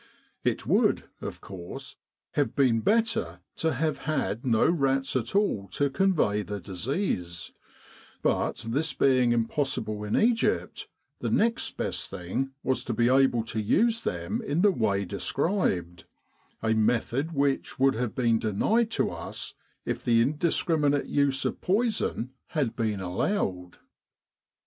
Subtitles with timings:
[0.43, 1.95] It would, of course,
[2.31, 7.51] have been better to have had no rats at all to convey the disease;
[8.23, 10.87] but this being impossible in Egypt,
[11.19, 16.05] the next best thing was to be able to use them in the way described
[16.63, 19.53] a method which would have been denied to us
[19.85, 23.77] if the indiscriminate use of poison had been allowed.